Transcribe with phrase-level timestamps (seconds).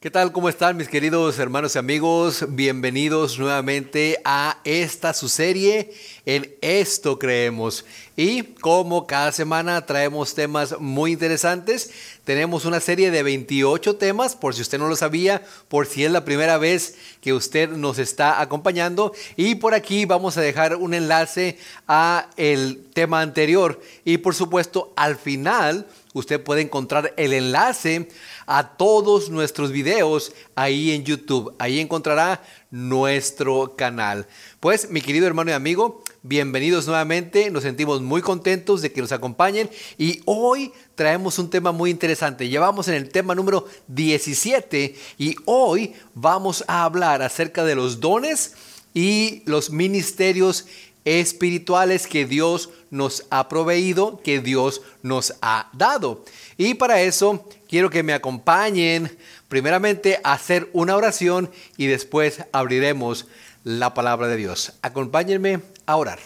[0.00, 0.30] ¿Qué tal?
[0.30, 2.44] ¿Cómo están mis queridos hermanos y amigos?
[2.50, 5.92] Bienvenidos nuevamente a esta su serie
[6.24, 7.84] en Esto Creemos.
[8.16, 11.90] Y como cada semana traemos temas muy interesantes,
[12.22, 16.12] tenemos una serie de 28 temas, por si usted no lo sabía, por si es
[16.12, 19.12] la primera vez que usted nos está acompañando.
[19.34, 21.58] Y por aquí vamos a dejar un enlace
[21.88, 23.80] a el tema anterior.
[24.04, 28.08] Y por supuesto, al final usted puede encontrar el enlace
[28.48, 31.54] a todos nuestros videos ahí en YouTube.
[31.58, 34.26] Ahí encontrará nuestro canal.
[34.58, 37.50] Pues mi querido hermano y amigo, bienvenidos nuevamente.
[37.50, 42.48] Nos sentimos muy contentos de que nos acompañen y hoy traemos un tema muy interesante.
[42.48, 48.54] Llevamos en el tema número 17 y hoy vamos a hablar acerca de los dones
[48.94, 50.66] y los ministerios
[51.08, 56.24] espirituales que Dios nos ha proveído, que Dios nos ha dado.
[56.56, 59.16] Y para eso quiero que me acompañen
[59.48, 63.26] primeramente a hacer una oración y después abriremos
[63.64, 64.72] la palabra de Dios.
[64.82, 66.18] Acompáñenme a orar.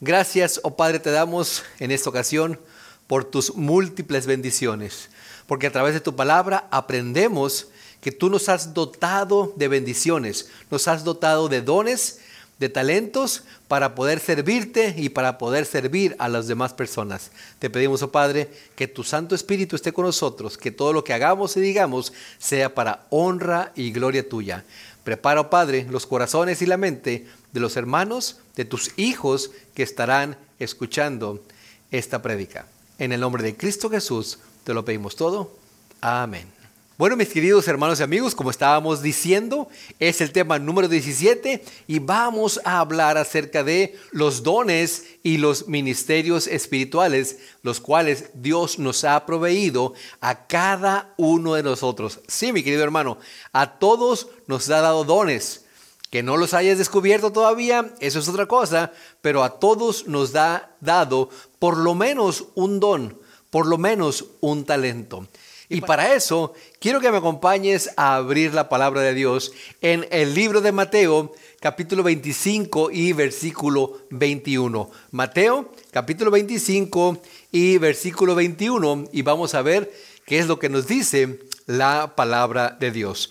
[0.00, 2.58] Gracias, oh Padre, te damos en esta ocasión
[3.06, 5.10] por tus múltiples bendiciones,
[5.46, 7.68] porque a través de tu palabra aprendemos
[8.00, 12.20] que tú nos has dotado de bendiciones, nos has dotado de dones,
[12.60, 17.32] de talentos para poder servirte y para poder servir a las demás personas.
[17.58, 21.14] Te pedimos, oh Padre, que tu Santo Espíritu esté con nosotros, que todo lo que
[21.14, 24.64] hagamos y digamos sea para honra y gloria tuya.
[25.02, 29.82] Prepara, oh Padre, los corazones y la mente de los hermanos, de tus hijos que
[29.82, 31.42] estarán escuchando
[31.90, 32.66] esta prédica.
[32.98, 35.56] En el nombre de Cristo Jesús te lo pedimos todo.
[36.02, 36.59] Amén.
[37.00, 41.98] Bueno, mis queridos hermanos y amigos, como estábamos diciendo, es el tema número 17 y
[41.98, 49.04] vamos a hablar acerca de los dones y los ministerios espirituales, los cuales Dios nos
[49.04, 52.20] ha proveído a cada uno de nosotros.
[52.28, 53.16] Sí, mi querido hermano,
[53.54, 55.64] a todos nos ha dado dones.
[56.10, 58.92] Que no los hayas descubierto todavía, eso es otra cosa,
[59.22, 64.66] pero a todos nos ha dado por lo menos un don, por lo menos un
[64.66, 65.26] talento.
[65.72, 70.34] Y para eso quiero que me acompañes a abrir la palabra de Dios en el
[70.34, 74.90] libro de Mateo, capítulo 25 y versículo 21.
[75.12, 77.22] Mateo, capítulo 25
[77.52, 79.10] y versículo 21.
[79.12, 79.92] Y vamos a ver
[80.26, 83.30] qué es lo que nos dice la palabra de Dios.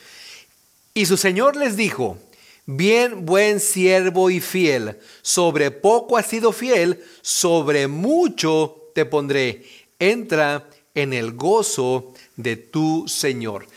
[0.94, 2.18] Y su Señor les dijo,
[2.66, 9.66] Bien, buen siervo y fiel, sobre poco has sido fiel, sobre mucho te pondré.
[9.98, 10.70] Entra
[11.02, 13.68] en el gozo de tu Señor.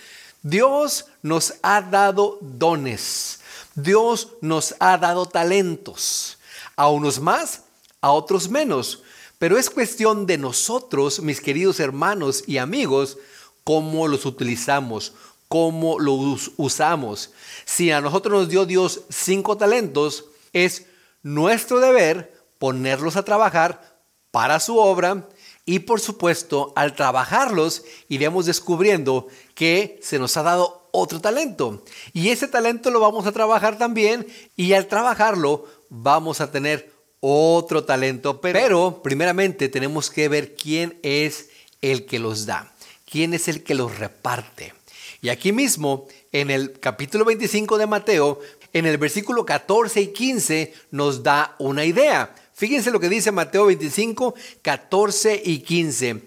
[0.43, 3.41] Dios nos ha dado dones.
[3.75, 6.39] Dios nos ha dado talentos.
[6.75, 7.63] A unos más,
[8.01, 9.03] a otros menos.
[9.39, 13.19] Pero es cuestión de nosotros, mis queridos hermanos y amigos,
[13.65, 15.13] cómo los utilizamos,
[15.49, 17.31] cómo los usamos.
[17.65, 20.87] Si a nosotros nos dio Dios cinco talentos, es
[21.23, 24.01] nuestro deber ponerlos a trabajar
[24.31, 25.29] para su obra
[25.65, 31.85] y por supuesto, al trabajarlos, iremos descubriendo que se nos ha dado otro talento.
[32.13, 37.85] Y ese talento lo vamos a trabajar también y al trabajarlo vamos a tener otro
[37.85, 38.41] talento.
[38.41, 41.51] Pero primeramente tenemos que ver quién es
[41.81, 42.73] el que los da,
[43.09, 44.75] quién es el que los reparte.
[45.21, 48.41] Y aquí mismo, en el capítulo 25 de Mateo,
[48.73, 52.35] en el versículo 14 y 15, nos da una idea.
[52.55, 56.23] Fíjense lo que dice Mateo 25, 14 y 15.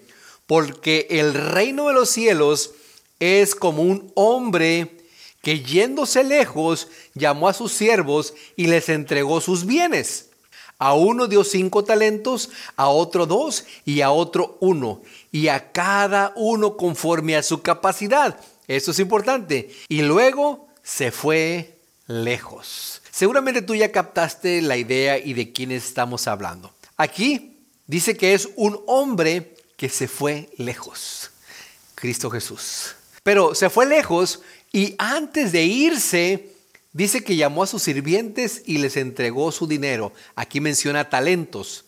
[0.46, 2.72] Porque el reino de los cielos
[3.18, 4.96] es como un hombre
[5.42, 10.30] que yéndose lejos llamó a sus siervos y les entregó sus bienes.
[10.78, 15.02] A uno dio cinco talentos, a otro dos y a otro uno.
[15.32, 18.38] Y a cada uno conforme a su capacidad.
[18.68, 19.70] Eso es importante.
[19.88, 23.00] Y luego se fue lejos.
[23.16, 26.74] Seguramente tú ya captaste la idea y de quién estamos hablando.
[26.98, 31.30] Aquí dice que es un hombre que se fue lejos.
[31.94, 32.94] Cristo Jesús.
[33.22, 36.50] Pero se fue lejos y antes de irse,
[36.92, 40.12] dice que llamó a sus sirvientes y les entregó su dinero.
[40.34, 41.85] Aquí menciona talentos.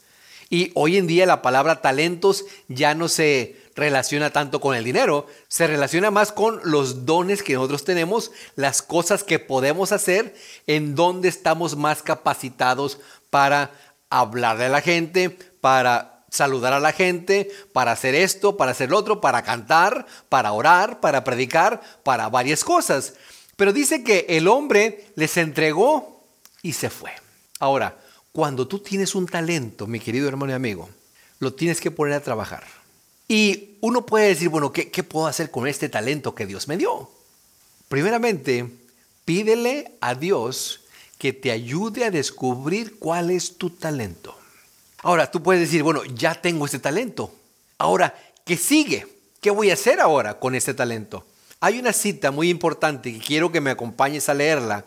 [0.51, 5.27] Y hoy en día la palabra talentos ya no se relaciona tanto con el dinero,
[5.47, 10.35] se relaciona más con los dones que nosotros tenemos, las cosas que podemos hacer,
[10.67, 12.99] en donde estamos más capacitados
[13.31, 13.71] para
[14.11, 18.99] hablar de la gente, para saludar a la gente, para hacer esto, para hacer lo
[18.99, 23.15] otro, para cantar, para orar, para predicar, para varias cosas.
[23.57, 26.23] Pero dice que el hombre les entregó
[26.63, 27.13] y se fue.
[27.59, 27.97] Ahora,
[28.39, 30.89] cuando tú tienes un talento, mi querido hermano y amigo,
[31.41, 32.63] lo tienes que poner a trabajar.
[33.27, 37.11] Y uno puede decir, bueno, ¿qué, puedo hacer con este talento que Dios me dio?
[37.89, 38.71] Primeramente,
[39.25, 40.83] pídele a Dios
[41.19, 44.39] que te ayude a descubrir cuál es tu talento.
[45.03, 47.35] Ahora, tú puedes decir, bueno, ya tengo este talento.
[47.77, 49.05] Ahora, ¿qué sigue?
[49.41, 51.27] ¿Qué voy a hacer ahora con este talento?
[51.59, 54.85] Hay una cita muy importante que quiero que me acompañes a leerla.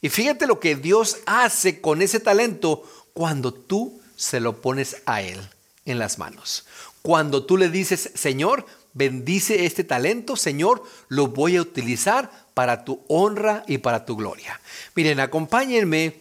[0.00, 5.22] Y fíjate lo que Dios hace con ese talento cuando tú se lo pones a
[5.22, 5.40] Él
[5.84, 6.66] en las manos.
[7.02, 13.02] Cuando tú le dices, Señor, bendice este talento, Señor, lo voy a utilizar para tu
[13.08, 14.60] honra y para tu gloria.
[14.94, 16.20] Miren, acompáñenme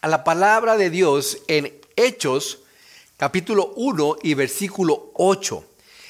[0.00, 2.60] a la palabra de Dios en Hechos,
[3.16, 5.64] capítulo 1 y versículo 8.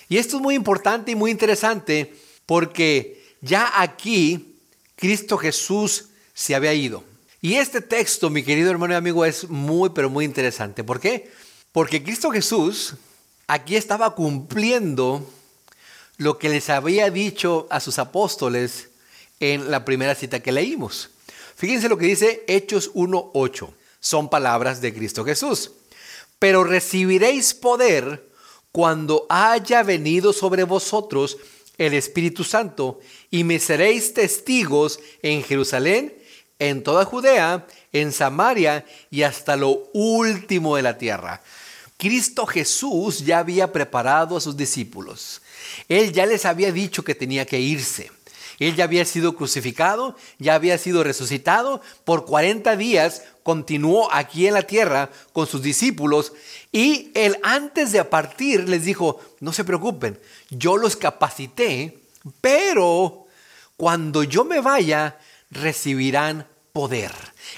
[0.08, 2.14] Y esto es muy importante y muy interesante
[2.46, 4.56] porque ya aquí
[4.96, 6.07] Cristo Jesús
[6.38, 7.02] se había ido.
[7.40, 10.84] Y este texto, mi querido hermano y amigo, es muy, pero muy interesante.
[10.84, 11.32] ¿Por qué?
[11.72, 12.94] Porque Cristo Jesús
[13.48, 15.28] aquí estaba cumpliendo
[16.16, 18.90] lo que les había dicho a sus apóstoles
[19.40, 21.10] en la primera cita que leímos.
[21.56, 23.68] Fíjense lo que dice Hechos 1.8.
[23.98, 25.72] Son palabras de Cristo Jesús.
[26.38, 28.30] Pero recibiréis poder
[28.70, 31.36] cuando haya venido sobre vosotros
[31.78, 36.17] el Espíritu Santo y me seréis testigos en Jerusalén,
[36.58, 41.42] en toda Judea, en Samaria y hasta lo último de la tierra.
[41.96, 45.42] Cristo Jesús ya había preparado a sus discípulos.
[45.88, 48.10] Él ya les había dicho que tenía que irse.
[48.58, 51.80] Él ya había sido crucificado, ya había sido resucitado.
[52.04, 56.32] Por 40 días continuó aquí en la tierra con sus discípulos
[56.72, 60.18] y él antes de partir les dijo, no se preocupen,
[60.50, 61.98] yo los capacité,
[62.40, 63.26] pero
[63.76, 65.16] cuando yo me vaya
[65.50, 67.12] recibirán poder,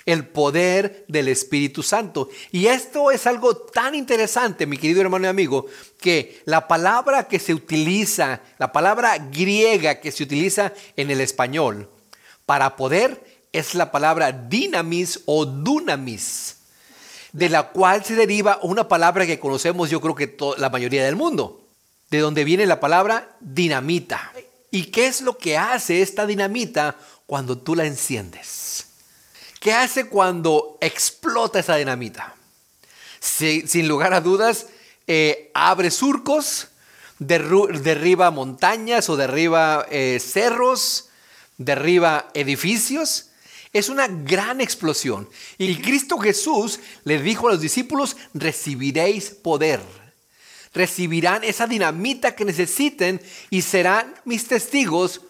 [0.07, 2.29] el poder del Espíritu Santo.
[2.53, 5.67] Y esto es algo tan interesante, mi querido hermano y amigo,
[6.01, 11.91] que la palabra que se utiliza, la palabra griega que se utiliza en el español
[12.47, 13.23] para poder
[13.53, 16.57] es la palabra dinamis o dunamis
[17.33, 21.17] de la cual se deriva una palabra que conocemos yo creo que la mayoría del
[21.17, 21.69] mundo,
[22.11, 24.33] de donde viene la palabra dinamita.
[24.73, 26.97] ¿Y qué es lo que hace esta dinamita
[27.31, 28.87] cuando tú la enciendes?
[29.61, 32.35] ¿Qué hace cuando explota esa dinamita?
[33.21, 34.67] sin lugar a dudas,
[35.07, 36.67] eh, abre surcos,
[37.21, 41.11] derriba montañas o derriba eh, cerros,
[41.57, 43.27] derriba edificios
[43.73, 45.29] es una gran explosión.
[45.57, 49.81] Y Cristo Jesús le dijo a los discípulos, recibiréis poder.
[50.75, 55.21] Recibirán esa dinamita que necesiten y serán mis testigos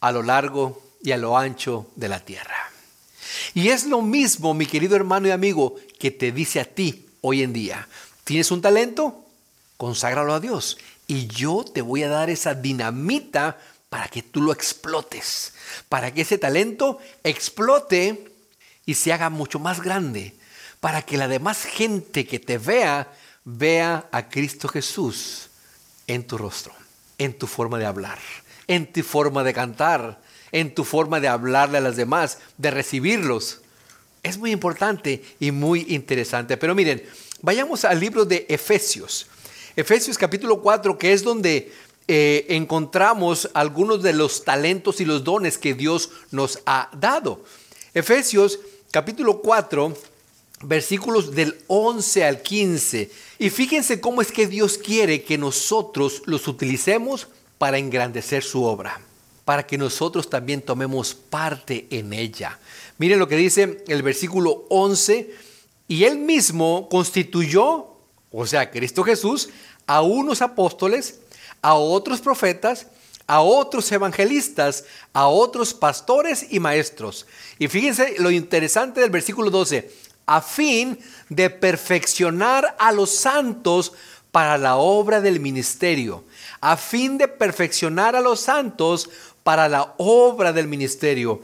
[0.00, 2.72] a lo largo y a lo ancho de la tierra.
[3.52, 7.42] Y es lo mismo, mi querido hermano y amigo, que te dice a ti hoy
[7.42, 7.86] en día.
[8.24, 9.24] ¿Tienes un talento?
[9.76, 10.78] Conságralo a Dios.
[11.06, 13.58] Y yo te voy a dar esa dinamita
[13.90, 15.52] para que tú lo explotes,
[15.88, 18.32] para que ese talento explote
[18.86, 20.34] y se haga mucho más grande,
[20.80, 23.12] para que la demás gente que te vea
[23.44, 25.50] vea a Cristo Jesús
[26.06, 26.74] en tu rostro,
[27.18, 28.18] en tu forma de hablar,
[28.66, 30.23] en tu forma de cantar,
[30.54, 33.60] en tu forma de hablarle a las demás, de recibirlos.
[34.22, 36.56] Es muy importante y muy interesante.
[36.56, 37.02] Pero miren,
[37.42, 39.26] vayamos al libro de Efesios.
[39.74, 41.72] Efesios capítulo 4, que es donde
[42.06, 47.44] eh, encontramos algunos de los talentos y los dones que Dios nos ha dado.
[47.92, 48.60] Efesios
[48.92, 49.92] capítulo 4,
[50.62, 53.10] versículos del 11 al 15.
[53.40, 57.26] Y fíjense cómo es que Dios quiere que nosotros los utilicemos
[57.58, 59.00] para engrandecer su obra,
[59.44, 62.58] para que nosotros también tomemos parte en ella.
[62.98, 65.34] Miren lo que dice el versículo 11.
[65.86, 67.88] Y él mismo constituyó,
[68.30, 69.50] o sea, Cristo Jesús,
[69.86, 71.20] a unos apóstoles,
[71.60, 72.86] a otros profetas,
[73.26, 77.26] a otros evangelistas, a otros pastores y maestros.
[77.58, 79.90] Y fíjense lo interesante del versículo 12,
[80.26, 80.98] a fin
[81.28, 83.92] de perfeccionar a los santos
[84.30, 86.24] para la obra del ministerio,
[86.60, 89.08] a fin de perfeccionar a los santos
[89.44, 91.40] para la obra del ministerio,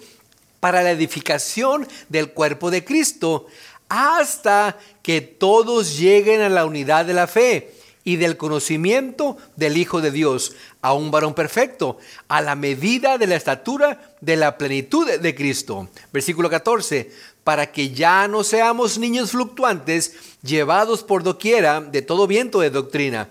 [0.58, 3.46] para la edificación del cuerpo de Cristo,
[3.88, 10.00] hasta que todos lleguen a la unidad de la fe y del conocimiento del Hijo
[10.00, 15.06] de Dios, a un varón perfecto, a la medida de la estatura de la plenitud
[15.06, 15.88] de Cristo.
[16.12, 17.10] Versículo 14,
[17.44, 23.28] para que ya no seamos niños fluctuantes, llevados por doquiera de todo viento de doctrina,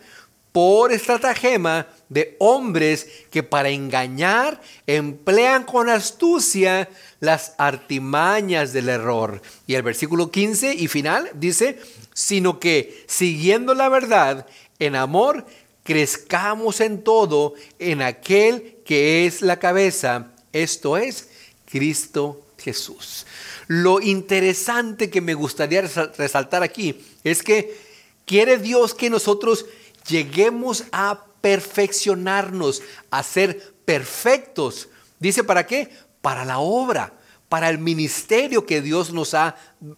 [0.52, 6.89] por estratagema de hombres que para engañar emplean con astucia
[7.20, 9.42] las artimañas del error.
[9.68, 11.80] Y el versículo 15 y final dice,
[12.13, 14.48] sino que siguiendo la verdad
[14.80, 15.46] en amor,
[15.84, 21.30] crezcamos en todo en aquel que es la cabeza, esto es
[21.66, 23.25] Cristo Jesús.
[23.68, 27.78] Lo interesante que me gustaría resaltar aquí es que
[28.25, 29.66] quiere Dios que nosotros
[30.08, 32.81] lleguemos a perfeccionarnos,
[33.12, 34.89] a ser perfectos.
[35.19, 35.89] Dice, ¿para qué?
[36.22, 37.13] Para la obra,
[37.48, 39.55] para el ministerio que Dios nos ha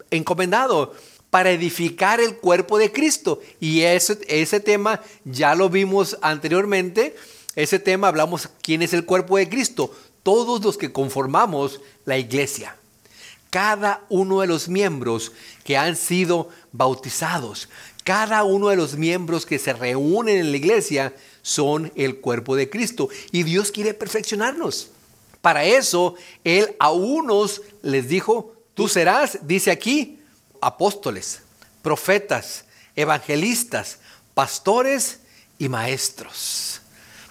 [0.10, 0.95] encomendado,
[1.29, 3.39] para edificar el cuerpo de Cristo.
[3.60, 7.15] Y ese, ese tema ya lo vimos anteriormente.
[7.55, 9.93] Ese tema hablamos quién es el cuerpo de Cristo.
[10.24, 12.75] Todos los que conformamos la iglesia
[13.51, 15.33] cada uno de los miembros
[15.65, 17.69] que han sido bautizados,
[18.03, 22.69] cada uno de los miembros que se reúnen en la iglesia son el cuerpo de
[22.69, 23.10] Cristo.
[23.31, 24.89] Y Dios quiere perfeccionarnos.
[25.41, 30.19] Para eso, Él a unos les dijo, tú serás, dice aquí,
[30.62, 31.41] apóstoles,
[31.81, 33.98] profetas, evangelistas,
[34.33, 35.19] pastores
[35.57, 36.81] y maestros.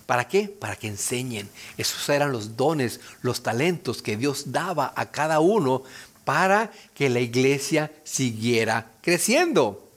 [0.06, 0.48] ¿Para qué?
[0.48, 1.48] Para que enseñen.
[1.76, 5.84] Esos eran los dones, los talentos que Dios daba a cada uno
[6.24, 9.88] para que la iglesia siguiera creciendo.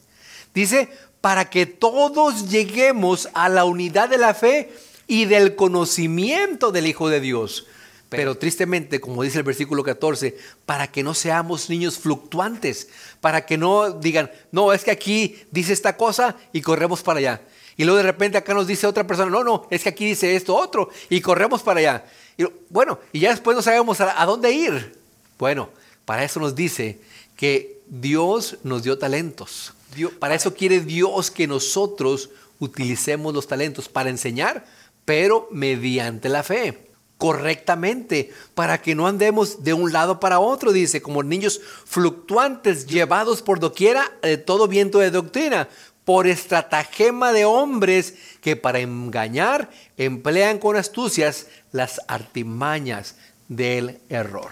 [0.53, 0.89] Dice,
[1.23, 4.73] para que todos lleguemos a la unidad de la fe
[5.07, 7.65] y del conocimiento del Hijo de Dios.
[8.09, 12.89] Pero tristemente, como dice el versículo 14, para que no seamos niños fluctuantes,
[13.21, 17.41] para que no digan, no, es que aquí dice esta cosa y corremos para allá.
[17.77, 20.35] Y luego de repente acá nos dice otra persona, no, no, es que aquí dice
[20.35, 22.05] esto otro y corremos para allá.
[22.37, 24.99] Y bueno, y ya después no sabemos a, a dónde ir.
[25.39, 25.69] Bueno,
[26.03, 26.99] para eso nos dice
[27.37, 29.73] que Dios nos dio talentos.
[30.19, 34.65] Para eso quiere Dios que nosotros utilicemos los talentos para enseñar,
[35.05, 41.01] pero mediante la fe, correctamente, para que no andemos de un lado para otro, dice,
[41.01, 45.69] como niños fluctuantes, llevados por doquiera de todo viento de doctrina,
[46.05, 53.15] por estratagema de hombres que para engañar emplean con astucias las artimañas
[53.47, 54.51] del error.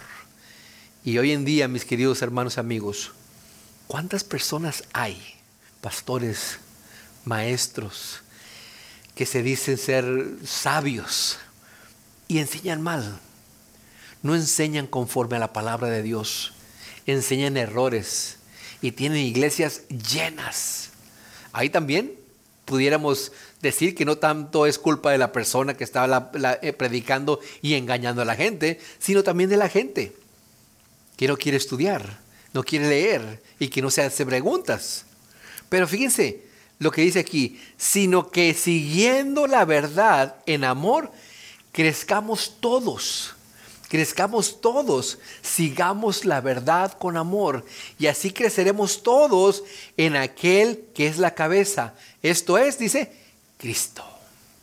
[1.04, 3.12] Y hoy en día, mis queridos hermanos amigos,
[3.92, 5.22] ¿cuántas personas hay,
[5.82, 6.60] pastores,
[7.26, 8.22] maestros,
[9.16, 11.40] que se dicen ser sabios
[12.30, 13.20] y enseñan mal?
[14.24, 16.54] No enseñan conforme a la palabra de Dios,
[17.06, 18.38] enseñan errores
[18.82, 20.92] y tienen iglesias llenas.
[21.52, 22.14] Ahí también
[22.64, 26.32] pudiéramos decir que no tanto es culpa de la persona que estaba
[26.62, 30.16] eh, predicando y engañando a la gente, sino también de la gente
[31.18, 32.22] que no quiere estudiar,
[32.54, 35.06] no quiere leer y que no se hace preguntas.
[35.70, 36.44] Pero fíjense
[36.80, 41.12] lo que dice aquí, sino que siguiendo la verdad en amor,
[41.72, 43.36] crezcamos todos.
[43.88, 47.66] Crezcamos todos, sigamos la verdad con amor
[48.00, 49.66] y así creceremos todos
[49.98, 51.94] en aquel que es la cabeza.
[52.24, 53.12] Esto es, dice,
[53.58, 54.06] Cristo.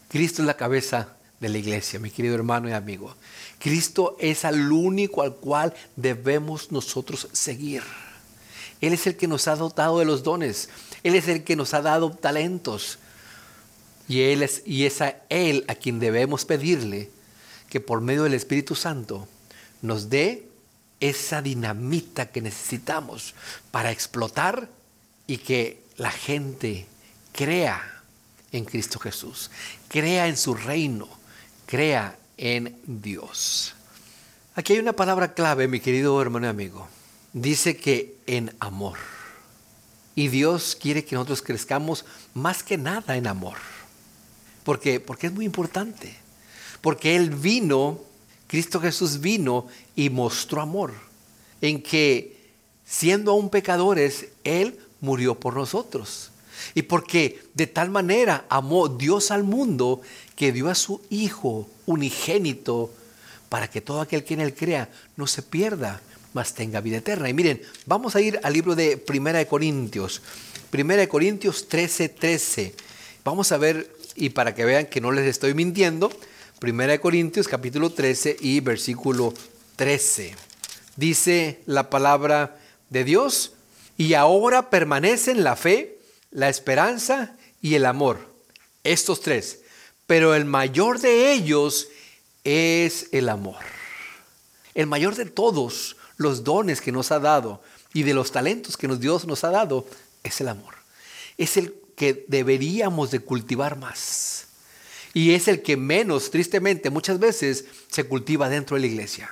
[0.09, 3.15] Cristo es la cabeza de la iglesia, mi querido hermano y amigo.
[3.59, 7.83] Cristo es el único al cual debemos nosotros seguir.
[8.81, 10.69] Él es el que nos ha dotado de los dones.
[11.03, 12.99] Él es el que nos ha dado talentos.
[14.09, 17.11] Y, él es, y es a Él a quien debemos pedirle
[17.69, 19.29] que por medio del Espíritu Santo
[19.83, 20.49] nos dé
[21.01, 23.35] esa dinamita que necesitamos
[23.71, 24.69] para explotar
[25.27, 26.87] y que la gente
[27.33, 28.03] crea
[28.51, 29.51] en Cristo Jesús,
[29.89, 31.09] crea en su reino,
[31.69, 33.75] crea en Dios.
[34.55, 36.89] Aquí hay una palabra clave, mi querido hermano y amigo.
[37.35, 38.97] Dice que en amor.
[40.15, 43.59] Y Dios quiere que nosotros crezcamos más que nada en amor.
[44.65, 46.17] Porque, porque es muy importante.
[46.81, 48.01] Porque Él vino,
[48.47, 50.95] Cristo Jesús vino y mostró amor.
[51.61, 52.51] En que
[52.87, 56.31] siendo aún pecadores, Él murió por nosotros.
[56.75, 60.01] Y porque de tal manera amó Dios al mundo
[60.37, 62.91] que dio a su Hijo unigénito
[63.49, 66.01] para que todo aquel que en él crea no se pierda,
[66.35, 67.29] mas tenga vida eterna.
[67.29, 70.23] Y miren, vamos a ir al libro de Primera de Corintios.
[70.71, 72.75] Primera de Corintios 13, 13.
[73.25, 76.11] Vamos a ver, y para que vean que no les estoy mintiendo,
[76.59, 79.33] Primera de Corintios capítulo 13 y versículo
[79.77, 80.35] 13.
[80.97, 82.59] Dice la palabra
[82.91, 83.53] de Dios,
[83.97, 85.98] y ahora permanecen la fe,
[86.31, 88.19] la esperanza y el amor.
[88.85, 89.61] Estos tres.
[90.07, 91.89] Pero el mayor de ellos
[92.45, 93.63] es el amor.
[94.75, 98.89] El mayor de todos los dones que nos ha dado y de los talentos que
[98.89, 99.87] Dios nos ha dado
[100.23, 100.75] es el amor.
[101.37, 104.47] Es el que deberíamos de cultivar más.
[105.15, 109.31] Y es el que menos, tristemente, muchas veces se cultiva dentro de la iglesia.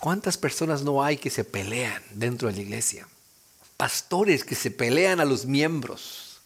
[0.00, 3.06] ¿Cuántas personas no hay que se pelean dentro de la iglesia?
[3.78, 6.40] Pastores que se pelean a los miembros,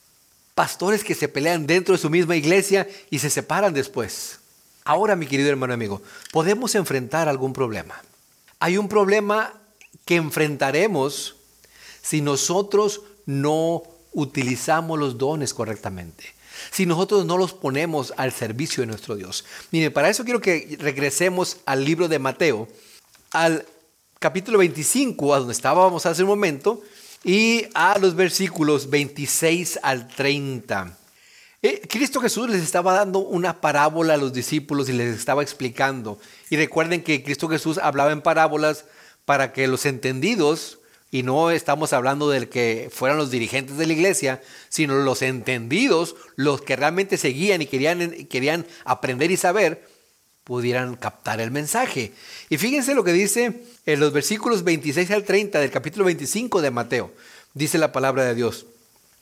[0.54, 4.38] pastores que se pelean dentro de su misma iglesia y se separan después.
[4.84, 8.00] Ahora, mi querido hermano amigo, podemos enfrentar algún problema.
[8.60, 9.54] hay un problema
[10.04, 11.36] que enfrentaremos
[12.02, 16.34] si nosotros no utilizamos los dones correctamente.
[16.70, 19.44] Si nosotros no los ponemos al servicio de nuestro Dios.
[19.70, 22.68] Mire, para eso quiero que regresemos al libro de Mateo,
[23.30, 23.66] al
[24.18, 26.82] capítulo 25, a donde estábamos hace un momento,
[27.25, 30.99] y a los versículos 26 al 30.
[31.62, 36.19] Eh, Cristo Jesús les estaba dando una parábola a los discípulos y les estaba explicando.
[36.50, 38.85] Y recuerden que Cristo Jesús hablaba en parábolas
[39.25, 40.81] para que los entendidos,
[41.12, 46.17] y no estamos hablando de que fueran los dirigentes de la iglesia, sino los entendidos,
[46.35, 49.87] los que realmente seguían y querían, querían aprender y saber,
[50.44, 52.12] pudieran captar el mensaje.
[52.49, 56.70] Y fíjense lo que dice en los versículos 26 al 30 del capítulo 25 de
[56.70, 57.12] Mateo.
[57.54, 58.66] Dice la palabra de Dios.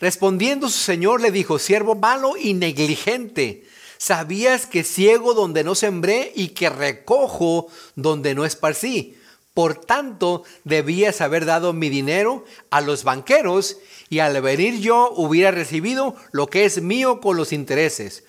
[0.00, 3.64] Respondiendo su señor le dijo, siervo malo y negligente,
[3.98, 9.16] ¿sabías que ciego donde no sembré y que recojo donde no esparcí?
[9.52, 13.76] Por tanto, debías haber dado mi dinero a los banqueros
[14.08, 18.24] y al venir yo hubiera recibido lo que es mío con los intereses.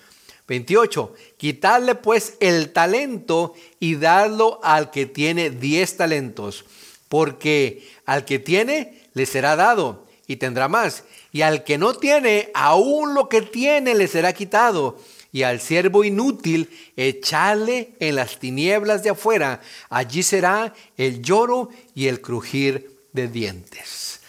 [0.48, 1.14] 28.
[1.36, 6.64] Quitarle pues el talento y darlo al que tiene diez talentos,
[7.08, 12.50] porque al que tiene le será dado y tendrá más, y al que no tiene,
[12.54, 14.98] aún lo que tiene le será quitado.
[15.34, 19.62] Y al siervo inútil, echarle en las tinieblas de afuera.
[19.88, 24.20] Allí será el lloro y el crujir de dientes.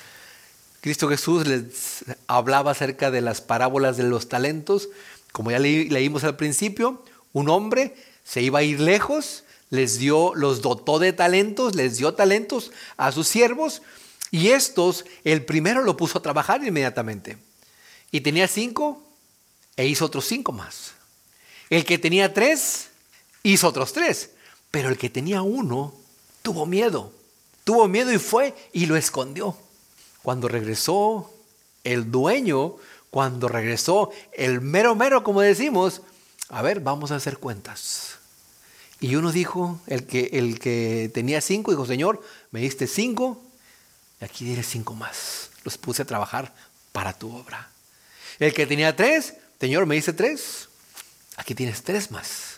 [0.80, 4.90] Cristo Jesús les hablaba acerca de las parábolas de los talentos,
[5.34, 10.62] como ya leímos al principio, un hombre se iba a ir lejos, les dio, los
[10.62, 13.82] dotó de talentos, les dio talentos a sus siervos
[14.32, 17.38] y estos, el primero lo puso a trabajar inmediatamente.
[18.12, 19.04] Y tenía cinco
[19.76, 20.94] e hizo otros cinco más.
[21.70, 22.90] El que tenía tres,
[23.42, 24.32] hizo otros tres.
[24.70, 25.94] Pero el que tenía uno,
[26.42, 27.12] tuvo miedo.
[27.64, 29.58] Tuvo miedo y fue y lo escondió.
[30.22, 31.32] Cuando regresó
[31.84, 32.78] el dueño,
[33.14, 36.02] cuando regresó el mero mero, como decimos,
[36.50, 38.16] a ver, vamos a hacer cuentas.
[39.00, 43.40] Y uno dijo, el que, el que tenía cinco, dijo, Señor, me diste cinco,
[44.20, 45.52] y aquí diré cinco más.
[45.64, 46.56] Los puse a trabajar
[46.92, 47.70] para tu obra.
[48.40, 50.70] El que tenía tres, Señor, me diste tres,
[51.36, 52.58] aquí tienes tres más.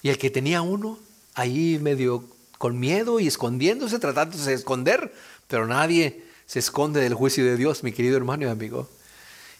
[0.00, 0.96] Y el que tenía uno,
[1.34, 2.24] ahí medio
[2.58, 5.12] con miedo y escondiéndose, tratándose de esconder,
[5.48, 8.88] pero nadie se esconde del juicio de Dios, mi querido hermano y amigo.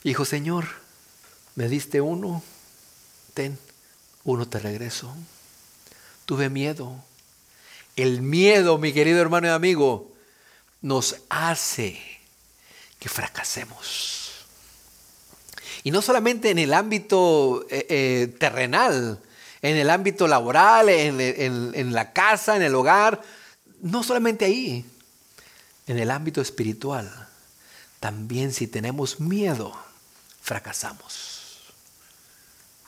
[0.03, 0.67] Dijo, Señor,
[1.55, 2.43] me diste uno,
[3.35, 3.59] ten,
[4.25, 5.15] uno te regreso.
[6.27, 7.03] Tuve miedo.
[7.97, 10.13] El miedo, mi querido hermano y amigo,
[10.83, 12.01] nos hace
[12.99, 14.45] que fracasemos.
[15.83, 19.21] Y no solamente en el ámbito eh, eh, terrenal,
[19.63, 23.23] en el ámbito laboral, en la casa, en el hogar,
[23.81, 24.85] no solamente ahí,
[25.87, 27.29] en el ámbito espiritual.
[28.01, 29.77] También si tenemos miedo,
[30.47, 31.41] fracasamos.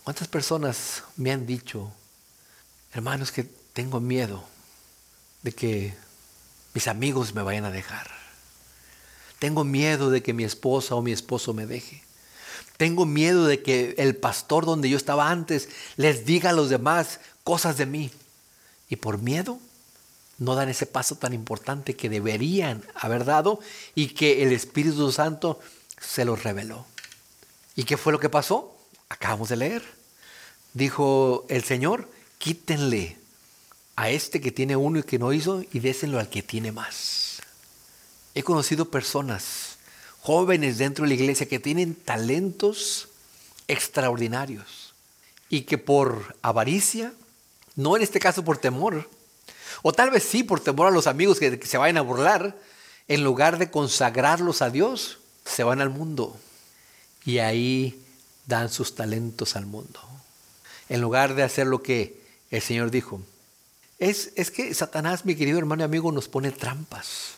[0.05, 1.91] ¿Cuántas personas me han dicho,
[2.93, 3.43] hermanos, que
[3.73, 4.45] tengo miedo
[5.43, 5.95] de que
[6.73, 8.09] mis amigos me vayan a dejar?
[9.41, 12.05] Tengo miedo de que mi esposa o mi esposo me deje.
[12.77, 17.19] Tengo miedo de que el pastor donde yo estaba antes les diga a los demás
[17.43, 18.13] cosas de mí.
[18.89, 19.59] Y por miedo
[20.39, 23.59] no dan ese paso tan importante que deberían haber dado
[23.97, 25.59] y que el Espíritu Santo
[26.01, 26.87] se los reveló.
[27.79, 28.77] ¿Y qué fue lo que pasó?
[29.09, 29.85] Acabamos de leer.
[30.75, 33.17] Dijo el Señor, quítenle
[33.95, 37.41] a este que tiene uno y que no hizo y désenlo al que tiene más.
[38.35, 39.79] He conocido personas,
[40.23, 43.11] jóvenes dentro de la iglesia, que tienen talentos
[43.69, 44.93] extraordinarios
[45.49, 47.13] y que por avaricia,
[47.77, 49.09] no en este caso por temor,
[49.83, 52.59] o tal vez sí por temor a los amigos que, se vayan a burlar,
[53.07, 56.37] en lugar de consagrarlos a Dios, se van al mundo
[57.29, 58.03] y ahí
[58.47, 60.01] dan sus talentos al mundo.
[60.89, 63.21] En lugar de hacer lo que el Señor dijo.
[63.99, 67.33] Es, es que Satanás, mi querido hermano y amigo, nos pone trampas.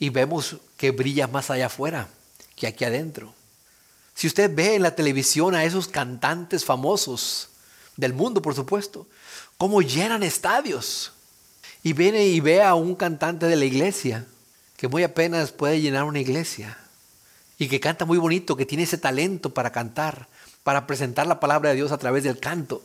[0.00, 2.08] Y vemos que brilla más allá afuera
[2.56, 3.32] que aquí adentro.
[4.16, 7.50] Si usted ve en la televisión a esos cantantes famosos
[7.96, 9.06] del mundo, por supuesto,
[9.56, 11.12] cómo llenan estadios.
[11.84, 14.26] Y viene y ve a un cantante de la iglesia
[14.76, 16.76] que muy apenas puede llenar una iglesia
[17.62, 20.26] y que canta muy bonito, que tiene ese talento para cantar,
[20.64, 22.82] para presentar la palabra de Dios a través del canto.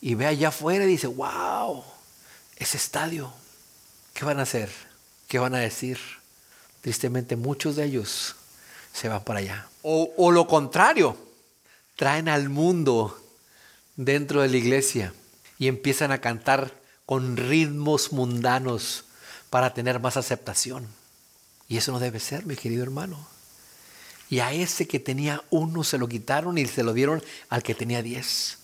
[0.00, 1.84] Y ve allá afuera y dice, wow,
[2.56, 3.32] ese estadio,
[4.12, 4.68] ¿qué van a hacer?
[5.28, 6.00] ¿Qué van a decir?
[6.80, 8.34] Tristemente muchos de ellos
[8.92, 9.68] se van para allá.
[9.82, 11.16] O, o lo contrario,
[11.94, 13.16] traen al mundo
[13.94, 15.14] dentro de la iglesia
[15.56, 16.74] y empiezan a cantar
[17.06, 19.04] con ritmos mundanos,
[19.50, 20.88] para tener más aceptación.
[21.68, 23.39] Y eso no debe ser, mi querido hermano.
[24.30, 27.74] Y a ese que tenía uno se lo quitaron y se lo dieron al que
[27.74, 28.58] tenía diez.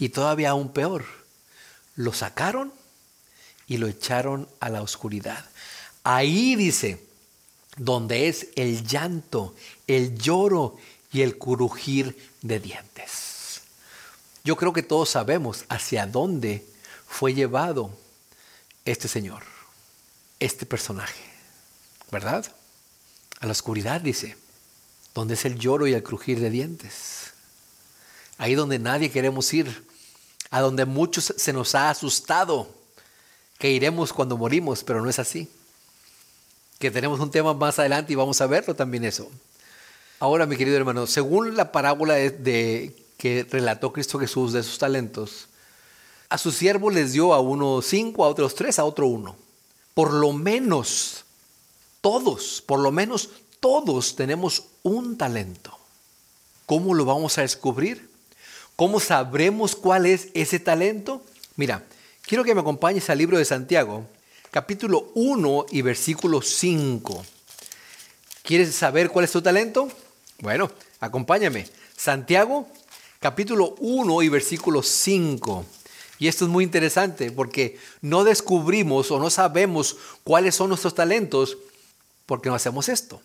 [0.00, 1.04] Y todavía aún peor,
[1.94, 2.72] lo sacaron
[3.68, 5.48] y lo echaron a la oscuridad.
[6.02, 7.06] Ahí dice,
[7.76, 9.54] donde es el llanto,
[9.86, 10.76] el lloro
[11.12, 13.60] y el crujir de dientes.
[14.42, 16.66] Yo creo que todos sabemos hacia dónde
[17.06, 17.96] fue llevado
[18.84, 19.44] este señor,
[20.40, 21.22] este personaje,
[22.10, 22.44] ¿verdad?
[23.38, 24.36] A la oscuridad, dice
[25.16, 27.32] donde es el lloro y el crujir de dientes.
[28.36, 29.86] Ahí donde nadie queremos ir,
[30.50, 32.68] a donde muchos se nos ha asustado
[33.58, 35.48] que iremos cuando morimos, pero no es así.
[36.78, 39.30] Que tenemos un tema más adelante y vamos a verlo también eso.
[40.20, 45.48] Ahora, mi querido hermano, según la parábola de, que relató Cristo Jesús de sus talentos,
[46.28, 49.34] a sus siervos les dio a uno cinco, a otros tres, a otro uno.
[49.94, 51.24] Por lo menos,
[52.02, 55.76] todos, por lo menos todos tenemos un talento.
[56.66, 58.08] ¿Cómo lo vamos a descubrir?
[58.74, 61.22] ¿Cómo sabremos cuál es ese talento?
[61.56, 61.84] Mira,
[62.22, 64.06] quiero que me acompañes al libro de Santiago,
[64.50, 67.24] capítulo 1 y versículo 5.
[68.42, 69.88] ¿Quieres saber cuál es tu talento?
[70.40, 71.66] Bueno, acompáñame.
[71.96, 72.68] Santiago,
[73.20, 75.64] capítulo 1 y versículo 5.
[76.18, 81.58] Y esto es muy interesante porque no descubrimos o no sabemos cuáles son nuestros talentos
[82.26, 83.20] porque no hacemos esto.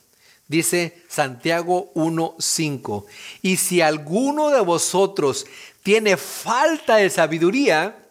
[0.51, 3.05] Dice Santiago 1.5,
[3.41, 5.45] y si alguno de vosotros
[5.81, 8.09] tiene falta de sabiduría,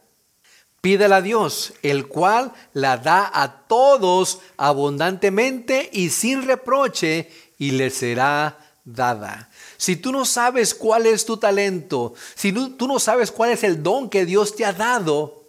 [0.81, 7.91] pídela a Dios, el cual la da a todos abundantemente y sin reproche, y le
[7.91, 9.51] será dada.
[9.77, 13.83] Si tú no sabes cuál es tu talento, si tú no sabes cuál es el
[13.83, 15.45] don que Dios te ha dado,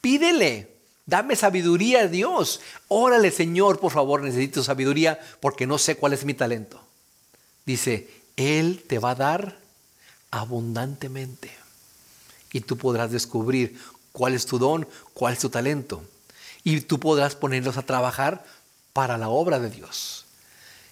[0.00, 0.71] pídele.
[1.12, 2.62] Dame sabiduría, Dios.
[2.88, 6.82] Órale, Señor, por favor, necesito sabiduría porque no sé cuál es mi talento.
[7.66, 9.58] Dice, Él te va a dar
[10.30, 11.52] abundantemente.
[12.50, 13.78] Y tú podrás descubrir
[14.12, 16.02] cuál es tu don, cuál es tu talento.
[16.64, 18.46] Y tú podrás ponerlos a trabajar
[18.94, 20.24] para la obra de Dios.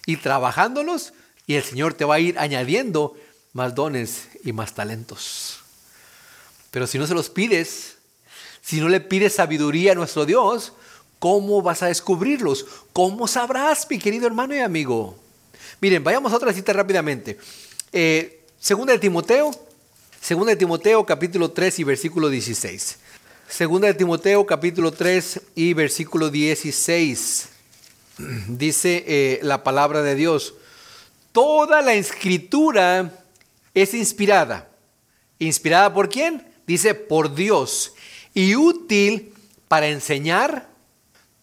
[0.05, 1.13] Y trabajándolos,
[1.47, 3.17] y el Señor te va a ir añadiendo
[3.53, 5.61] más dones y más talentos.
[6.69, 7.95] Pero si no se los pides,
[8.61, 10.73] si no le pides sabiduría a nuestro Dios,
[11.19, 12.65] ¿cómo vas a descubrirlos?
[12.93, 15.17] ¿Cómo sabrás, mi querido hermano y amigo?
[15.79, 17.37] Miren, vayamos a otra cita rápidamente.
[17.91, 19.51] Eh, segunda de Timoteo,
[20.21, 22.97] segunda de Timoteo capítulo 3 y versículo 16.
[23.49, 27.49] Segunda de Timoteo capítulo 3 y versículo 16.
[28.47, 30.53] Dice eh, la palabra de Dios,
[31.31, 33.11] toda la escritura
[33.73, 34.69] es inspirada.
[35.39, 36.47] ¿Inspirada por quién?
[36.67, 37.93] Dice por Dios
[38.33, 39.33] y útil
[39.67, 40.69] para enseñar,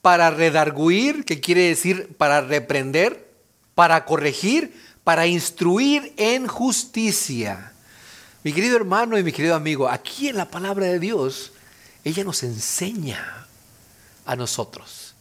[0.03, 3.29] para redarguir, que quiere decir para reprender,
[3.75, 4.75] para corregir,
[5.05, 7.73] para instruir en justicia.
[8.45, 11.53] Mi querido hermano y mi querido amigo, aquí en la palabra de Dios,
[12.05, 13.47] ella nos enseña
[14.25, 15.15] a nosotros.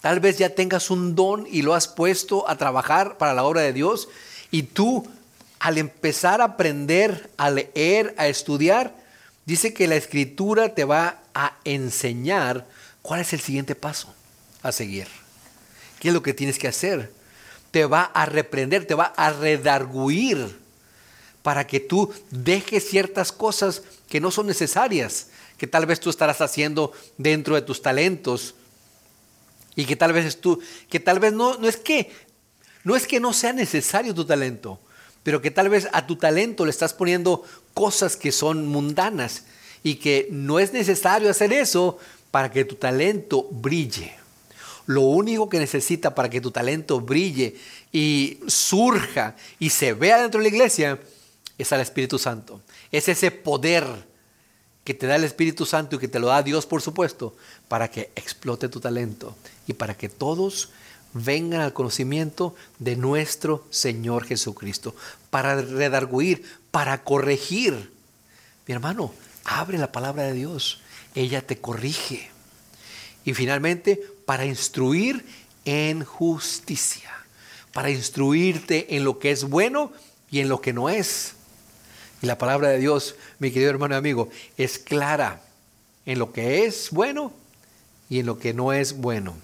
[0.00, 3.60] Tal vez ya tengas un don y lo has puesto a trabajar para la obra
[3.60, 4.08] de Dios
[4.50, 5.08] y tú
[5.60, 9.01] al empezar a aprender, a leer, a estudiar,
[9.44, 12.66] Dice que la escritura te va a enseñar
[13.02, 14.14] cuál es el siguiente paso
[14.62, 15.08] a seguir.
[15.98, 17.12] ¿Qué es lo que tienes que hacer?
[17.70, 20.58] Te va a reprender, te va a redarguir
[21.42, 25.28] para que tú dejes ciertas cosas que no son necesarias,
[25.58, 28.54] que tal vez tú estarás haciendo dentro de tus talentos
[29.74, 32.10] y que tal vez tú, que tal vez no, no es que
[32.84, 34.80] no es que no sea necesario tu talento,
[35.22, 39.44] pero que tal vez a tu talento le estás poniendo cosas que son mundanas
[39.82, 41.98] y que no es necesario hacer eso
[42.30, 44.14] para que tu talento brille.
[44.86, 47.56] Lo único que necesita para que tu talento brille
[47.92, 50.98] y surja y se vea dentro de la iglesia
[51.56, 52.60] es al Espíritu Santo.
[52.90, 53.86] Es ese poder
[54.84, 57.36] que te da el Espíritu Santo y que te lo da Dios, por supuesto,
[57.68, 59.36] para que explote tu talento
[59.68, 60.70] y para que todos
[61.14, 64.94] vengan al conocimiento de nuestro Señor Jesucristo,
[65.30, 67.92] para redarguir, para corregir.
[68.66, 69.12] Mi hermano,
[69.44, 70.80] abre la palabra de Dios,
[71.14, 72.30] ella te corrige.
[73.24, 75.24] Y finalmente, para instruir
[75.64, 77.10] en justicia,
[77.72, 79.92] para instruirte en lo que es bueno
[80.30, 81.34] y en lo que no es.
[82.20, 85.42] Y la palabra de Dios, mi querido hermano y amigo, es clara
[86.06, 87.32] en lo que es bueno
[88.08, 89.34] y en lo que no es bueno.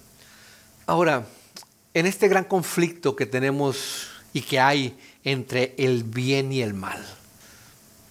[0.85, 1.27] Ahora,
[1.93, 7.03] en este gran conflicto que tenemos y que hay entre el bien y el mal,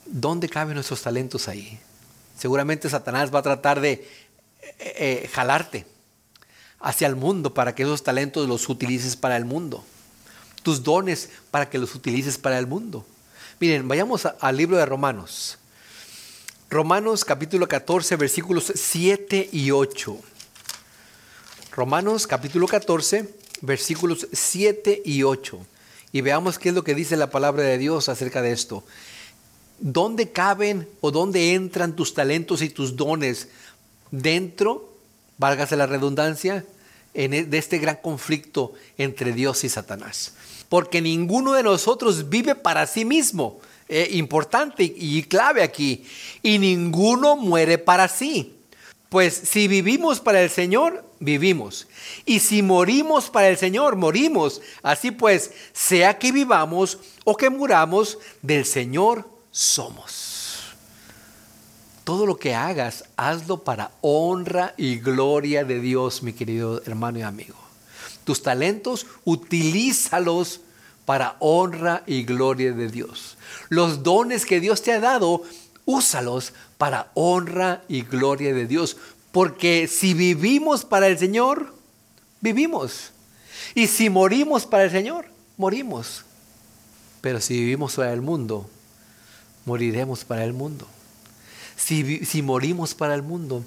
[0.07, 1.79] ¿dónde caben nuestros talentos ahí?
[2.37, 4.05] Seguramente Satanás va a tratar de eh,
[4.79, 5.87] eh, jalarte,
[6.81, 9.85] hacia el mundo para que esos talentos los utilices para el mundo.
[10.63, 13.07] Tus dones para que los utilices para el mundo.
[13.61, 15.59] Miren, vayamos al libro de Romanos.
[16.71, 20.17] Romanos capítulo 14, versículos 7 y 8.
[21.73, 25.59] Romanos capítulo 14, versículos 7 y 8.
[26.13, 28.85] Y veamos qué es lo que dice la palabra de Dios acerca de esto.
[29.79, 33.49] ¿Dónde caben o dónde entran tus talentos y tus dones?
[34.11, 34.93] Dentro,
[35.37, 36.65] válgase la redundancia,
[37.15, 40.35] en e, de este gran conflicto entre Dios y Satanás.
[40.69, 43.61] Porque ninguno de nosotros vive para sí mismo.
[43.89, 46.05] Eh, importante y clave aquí.
[46.43, 48.58] Y ninguno muere para sí.
[49.09, 51.87] Pues si vivimos para el Señor, vivimos.
[52.27, 54.61] Y si morimos para el Señor, morimos.
[54.83, 60.75] Así pues, sea que vivamos o que muramos, del Señor somos.
[62.05, 67.23] Todo lo que hagas, hazlo para honra y gloria de Dios, mi querido hermano y
[67.23, 67.57] amigo.
[68.25, 70.61] Tus talentos, utilízalos
[71.05, 73.39] para honra y gloria de Dios.
[73.71, 75.43] Los dones que Dios te ha dado,
[75.87, 78.97] úsalos para honra y gloria de Dios.
[79.33, 81.75] Porque si vivimos para el Señor,
[82.41, 83.13] vivimos.
[83.75, 86.25] Y si morimos para el Señor, morimos.
[87.21, 88.69] Pero si vivimos para el mundo,
[89.67, 90.87] moriremos para el mundo.
[91.77, 93.65] Si, si morimos para el mundo,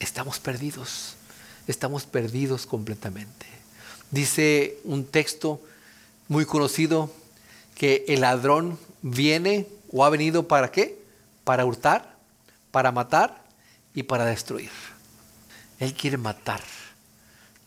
[0.00, 1.14] estamos perdidos.
[1.66, 3.46] Estamos perdidos completamente.
[4.10, 5.60] Dice un texto
[6.28, 7.12] muy conocido
[7.76, 10.98] que el ladrón viene o ha venido para qué?
[11.44, 12.09] Para hurtar,
[12.70, 13.44] para matar
[13.94, 14.70] y para destruir.
[15.78, 16.60] Él quiere matar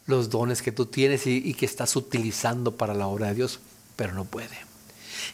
[0.05, 3.59] los dones que tú tienes y, que estás utilizando para la obra de Dios,
[3.95, 4.57] pero no puede.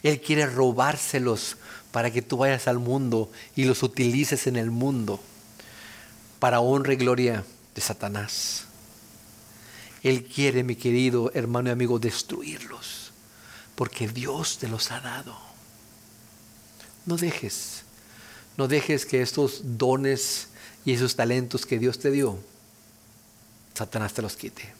[0.02, 1.56] Él quiere robárselos
[1.92, 5.20] para que tú vayas al mundo y los utilices en el mundo
[6.38, 8.64] para honra y gloria de Satanás.
[10.02, 13.12] Él quiere, mi querido hermano y amigo, destruirlos,
[13.74, 15.36] porque Dios te los ha dado.
[17.04, 17.84] No dejes,
[18.56, 20.48] no dejes que estos dones
[20.84, 22.38] y esos talentos que Dios te dio,
[23.74, 24.72] Satanás te los quite.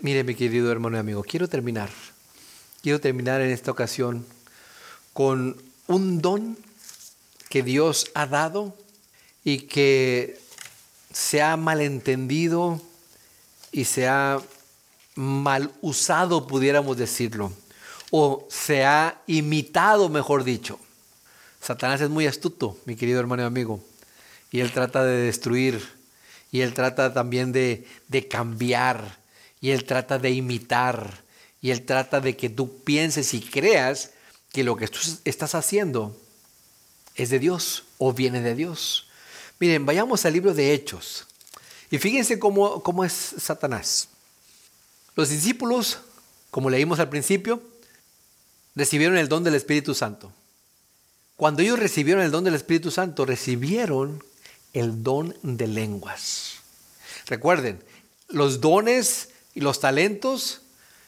[0.00, 1.90] Mire, mi querido hermano y amigo, quiero terminar.
[2.82, 4.24] Quiero terminar en esta ocasión
[5.12, 6.56] con un don
[7.48, 8.74] que Dios ha dado
[9.44, 10.40] y que
[11.12, 12.80] se ha malentendido
[13.72, 14.40] y se ha
[15.14, 17.52] mal usado, pudiéramos decirlo,
[18.10, 20.78] o se ha imitado, mejor dicho.
[21.60, 23.84] Satanás es muy astuto, mi querido hermano y amigo,
[24.50, 25.82] y él trata de destruir,
[26.50, 29.18] y él trata también de, de cambiar,
[29.60, 31.22] y él trata de imitar,
[31.60, 34.10] y él trata de que tú pienses y creas
[34.52, 36.16] que lo que tú estás haciendo
[37.14, 39.06] es de Dios o viene de Dios.
[39.58, 41.26] Miren, vayamos al libro de Hechos.
[41.90, 44.08] Y fíjense cómo, cómo es Satanás.
[45.16, 45.98] Los discípulos,
[46.50, 47.62] como leímos al principio,
[48.74, 50.32] recibieron el don del Espíritu Santo.
[51.40, 54.22] Cuando ellos recibieron el don del Espíritu Santo, recibieron
[54.74, 56.56] el don de lenguas.
[57.24, 57.82] Recuerden,
[58.28, 60.60] los dones y los talentos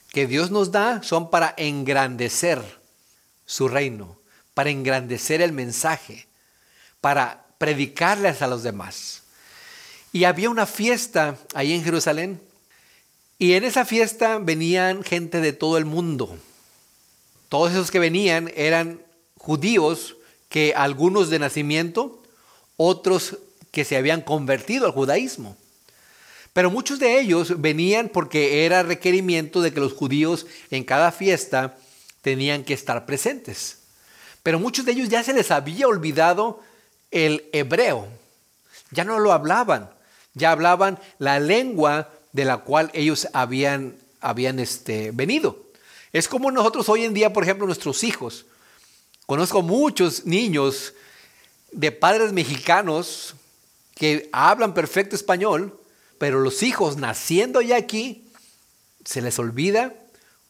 [0.08, 2.62] que Dios nos da son para engrandecer
[3.44, 4.16] su reino,
[4.54, 6.26] para engrandecer el mensaje,
[7.02, 9.24] para predicarles a los demás.
[10.14, 12.40] Y había una fiesta ahí en Jerusalén.
[13.38, 16.38] Y en esa fiesta venían gente de todo el mundo.
[17.50, 19.02] Todos esos que venían eran
[19.36, 20.16] judíos
[20.52, 22.22] que algunos de nacimiento,
[22.76, 23.38] otros
[23.70, 25.56] que se habían convertido al judaísmo.
[26.52, 31.78] Pero muchos de ellos venían porque era requerimiento de que los judíos en cada fiesta
[32.20, 33.78] tenían que estar presentes.
[34.42, 36.60] Pero muchos de ellos ya se les había olvidado
[37.10, 38.06] el hebreo.
[38.90, 39.88] Ya no lo hablaban.
[40.34, 45.64] Ya hablaban la lengua de la cual ellos habían, habían este, venido.
[46.12, 48.44] Es como nosotros hoy en día, por ejemplo, nuestros hijos.
[49.32, 50.92] Conozco muchos niños
[51.70, 53.34] de padres mexicanos
[53.94, 55.80] que hablan perfecto español,
[56.18, 58.28] pero los hijos naciendo ya aquí,
[59.06, 59.94] se les olvida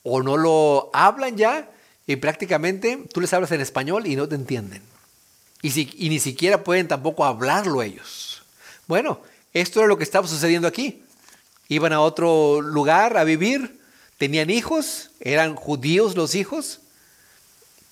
[0.02, 1.70] o no lo hablan ya
[2.08, 4.82] y prácticamente tú les hablas en español y no te entienden.
[5.62, 8.42] Y, ni siquiera pueden tampoco hablarlo ellos.
[8.88, 9.20] Bueno,
[9.52, 11.04] esto era lo que estaba sucediendo aquí.
[11.68, 13.78] Iban a otro lugar a vivir,
[14.18, 16.80] tenían hijos, eran judíos los hijos,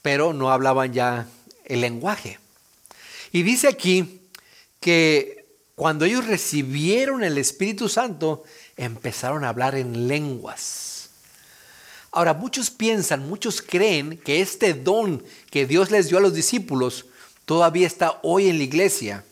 [0.02, 1.26] pero no hablaban ya
[1.64, 2.38] el lenguaje.
[3.32, 4.20] Y dice aquí
[4.80, 8.44] que cuando ellos recibieron el Espíritu Santo,
[8.76, 11.10] empezaron a hablar en lenguas.
[12.12, 17.06] Ahora, muchos piensan, muchos creen que este don que Dios les dio a los discípulos
[17.44, 19.24] todavía está hoy en la iglesia,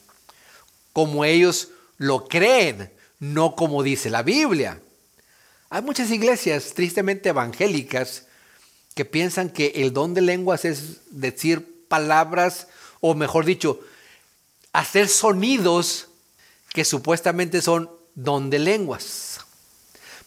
[0.92, 4.80] como ellos lo creen, no como dice la Biblia.
[5.70, 8.27] Hay muchas iglesias tristemente evangélicas
[8.98, 12.66] que piensan que el don de lenguas es decir palabras,
[13.00, 13.78] o mejor dicho,
[14.72, 16.08] hacer sonidos
[16.70, 19.38] que supuestamente son don de lenguas.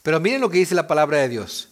[0.03, 1.67] Pero miren lo que dice la palabra de Dios.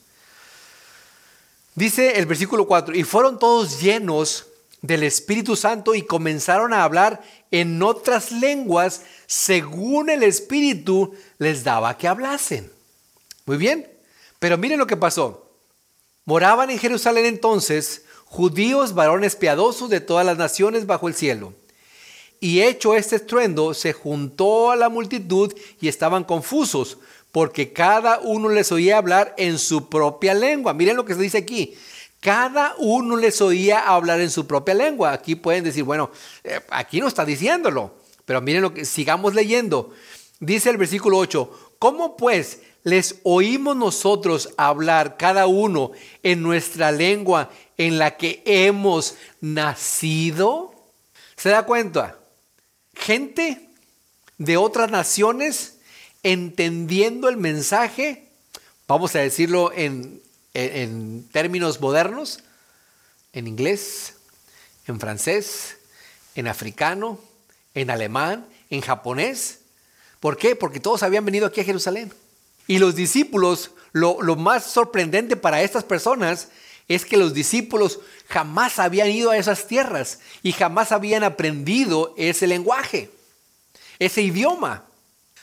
[1.74, 4.48] Dice el versículo 4, y fueron todos llenos
[4.82, 11.98] del Espíritu Santo y comenzaron a hablar en otras lenguas según el Espíritu les daba
[11.98, 12.70] que hablasen.
[13.46, 13.90] Muy bien,
[14.38, 15.49] pero miren lo que pasó.
[16.30, 21.56] Moraban en Jerusalén entonces judíos, varones piadosos de todas las naciones bajo el cielo.
[22.40, 27.00] Y hecho este estruendo, se juntó a la multitud y estaban confusos,
[27.32, 30.76] porque cada uno les oía hablar en su propia lengua.
[30.76, 31.74] Miren lo que se dice aquí.
[32.20, 35.14] Cada uno les oía hablar en su propia lengua.
[35.14, 36.12] Aquí pueden decir, bueno,
[36.44, 37.96] eh, aquí no está diciéndolo.
[38.26, 39.96] Pero miren lo que sigamos leyendo.
[40.40, 45.92] Dice el versículo 8, ¿cómo pues les oímos nosotros hablar cada uno
[46.24, 50.74] en nuestra lengua en la que hemos nacido?
[51.36, 52.20] ¿Se da cuenta?
[52.96, 53.70] Gente
[54.38, 55.76] de otras naciones
[56.24, 58.28] entendiendo el mensaje,
[58.88, 60.22] vamos a decirlo en,
[60.54, 62.40] en, términos modernos,
[63.34, 64.16] en inglés,
[64.88, 65.78] en francés,
[66.36, 67.20] en africano,
[67.74, 69.60] en alemán, en japonés.
[70.20, 70.56] ¿Por qué?
[70.56, 72.12] Porque todos habían venido aquí a Jerusalén.
[72.70, 76.50] Y los discípulos, lo, más sorprendente para estas personas
[76.88, 82.46] es que los discípulos jamás habían ido a esas tierras y jamás habían aprendido ese
[82.46, 83.10] lenguaje,
[83.98, 84.86] ese idioma.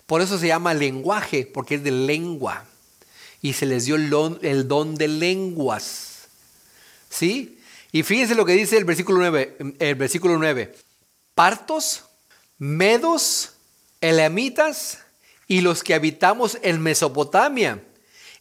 [0.07, 2.65] Por eso se llama lenguaje, porque es de lengua.
[3.43, 4.09] Y se les dio el
[4.69, 6.29] don, de lenguas.
[7.11, 7.59] ¿Sí?
[7.91, 9.75] Y fíjense lo que dice el versículo 9.
[9.81, 10.77] El versículo 9.
[11.35, 12.05] Partos,
[12.57, 13.55] medos,
[14.01, 15.01] elamitas
[15.49, 17.83] y los que habitamos en Mesopotamia,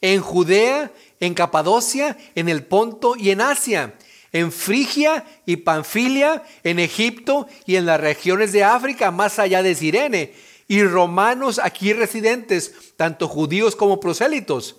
[0.02, 3.96] en Judea en Capadocia, en el Ponto y en Asia,
[4.32, 9.76] en Frigia y Panfilia, en Egipto y en las regiones de África, más allá de
[9.76, 10.34] Sirene,
[10.68, 14.78] y romanos aquí residentes, tanto judíos como prosélitos.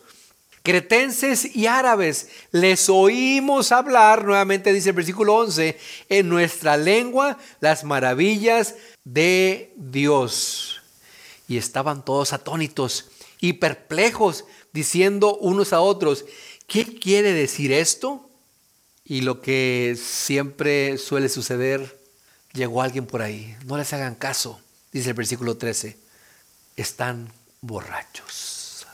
[0.62, 7.84] Cretenses y árabes, les oímos hablar, nuevamente dice el versículo 11, en nuestra lengua las
[7.84, 10.75] maravillas de Dios.
[11.48, 13.06] Y estaban todos atónitos
[13.40, 16.24] y perplejos diciendo unos a otros,
[16.66, 18.28] ¿qué quiere decir esto?
[19.04, 22.00] Y lo que siempre suele suceder,
[22.52, 24.60] llegó alguien por ahí, no les hagan caso,
[24.92, 25.96] dice el versículo 13,
[26.76, 28.86] están borrachos.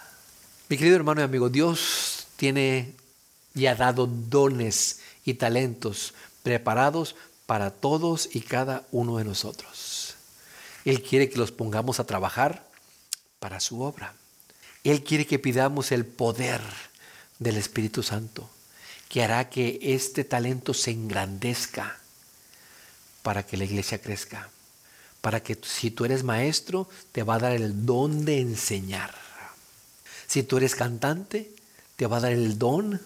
[0.68, 2.94] Mi querido hermano y amigo, Dios tiene
[3.54, 7.14] y ha dado dones y talentos preparados
[7.46, 9.91] para todos y cada uno de nosotros.
[10.84, 12.66] Él quiere que los pongamos a trabajar
[13.38, 14.14] para su obra.
[14.84, 16.60] Él quiere que pidamos el poder
[17.38, 18.48] del Espíritu Santo,
[19.08, 21.98] que hará que este talento se engrandezca
[23.22, 24.48] para que la iglesia crezca.
[25.20, 29.14] Para que si tú eres maestro, te va a dar el don de enseñar.
[30.26, 31.52] Si tú eres cantante,
[31.96, 33.00] te va a dar el don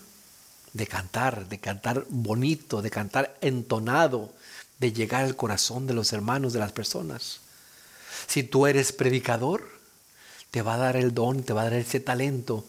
[0.73, 4.33] de cantar, de cantar bonito, de cantar entonado,
[4.79, 7.41] de llegar al corazón de los hermanos, de las personas.
[8.26, 9.68] Si tú eres predicador,
[10.50, 12.64] te va a dar el don, te va a dar ese talento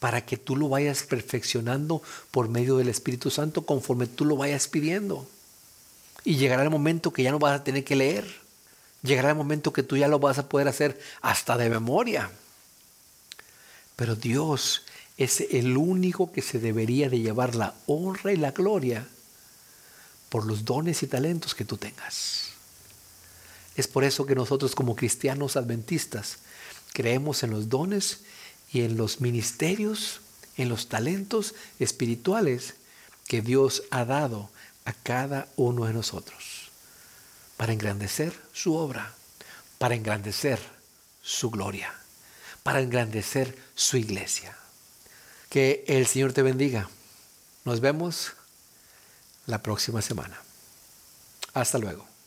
[0.00, 4.68] para que tú lo vayas perfeccionando por medio del Espíritu Santo conforme tú lo vayas
[4.68, 5.26] pidiendo.
[6.24, 8.26] Y llegará el momento que ya no vas a tener que leer.
[9.02, 12.30] Llegará el momento que tú ya lo vas a poder hacer hasta de memoria.
[13.96, 14.82] Pero Dios
[15.16, 19.06] es el único que se debería de llevar la honra y la gloria
[20.28, 22.47] por los dones y talentos que tú tengas.
[23.78, 26.38] Es por eso que nosotros como cristianos adventistas
[26.92, 28.20] Creemos en los dones
[28.72, 30.20] y en los ministerios,
[30.56, 32.74] en los talentos espirituales
[33.26, 34.50] que Dios ha dado
[34.84, 36.70] a cada uno de nosotros
[37.56, 39.14] para engrandecer su obra,
[39.78, 40.58] para engrandecer
[41.22, 41.94] su gloria,
[42.62, 44.56] para engrandecer su iglesia.
[45.50, 46.88] Que el Señor te bendiga.
[47.64, 48.32] Nos vemos
[49.46, 50.40] la próxima semana.
[51.54, 52.17] Hasta luego.